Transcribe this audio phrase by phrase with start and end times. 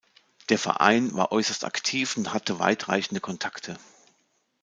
[0.49, 3.77] Der Verein war äußerst aktiv und hatte weit reichende Kontakte.